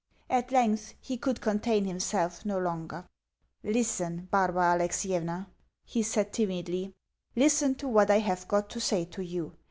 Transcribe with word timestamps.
At 0.31 0.51
length 0.51 0.95
he 0.99 1.15
could 1.15 1.41
contain 1.41 1.85
himself 1.85 2.43
no 2.43 2.57
longer. 2.57 3.05
"Listen, 3.63 4.27
Barbara 4.31 4.73
Alexievna," 4.75 5.45
he 5.85 6.01
said 6.01 6.33
timidly. 6.33 6.91
"Listen 7.35 7.75
to 7.75 7.87
what 7.87 8.09
I 8.09 8.17
have 8.17 8.47
got 8.47 8.67
to 8.71 8.79
say 8.79 9.05
to 9.05 9.23
you. 9.23 9.53